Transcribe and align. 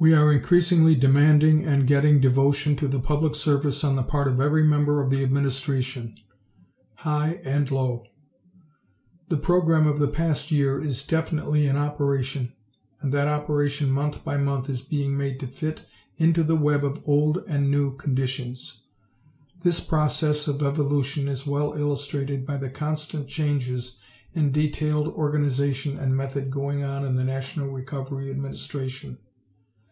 We 0.00 0.14
are 0.14 0.32
increasingly 0.32 0.94
demanding 0.94 1.64
and 1.64 1.84
getting 1.84 2.20
devotion 2.20 2.76
to 2.76 2.86
the 2.86 3.00
public 3.00 3.34
service 3.34 3.82
on 3.82 3.96
the 3.96 4.04
part 4.04 4.28
of 4.28 4.40
every 4.40 4.62
member 4.62 5.02
of 5.02 5.10
the 5.10 5.24
administration, 5.24 6.14
high 6.94 7.40
and 7.42 7.68
low. 7.68 8.04
The 9.28 9.38
program 9.38 9.88
of 9.88 9.98
the 9.98 10.06
past 10.06 10.52
year 10.52 10.78
is 10.80 11.04
definitely 11.04 11.66
in 11.66 11.76
operation 11.76 12.52
and 13.00 13.12
that 13.12 13.26
operation 13.26 13.90
month 13.90 14.24
by 14.24 14.36
month 14.36 14.70
is 14.70 14.82
being 14.82 15.18
made 15.18 15.40
to 15.40 15.48
fit 15.48 15.84
into 16.16 16.44
the 16.44 16.54
web 16.54 16.84
of 16.84 17.02
old 17.04 17.42
and 17.48 17.68
new 17.68 17.96
conditions. 17.96 18.84
This 19.64 19.80
process 19.80 20.46
of 20.46 20.62
evolution 20.62 21.26
is 21.26 21.44
well 21.44 21.72
illustrated 21.72 22.46
by 22.46 22.56
the 22.58 22.70
constant 22.70 23.26
changes 23.26 23.98
in 24.32 24.52
detailed 24.52 25.08
organization 25.08 25.98
and 25.98 26.16
method 26.16 26.52
going 26.52 26.84
on 26.84 27.04
in 27.04 27.16
the 27.16 27.24
National 27.24 27.70
Recovery 27.72 28.30
Administration. 28.30 29.18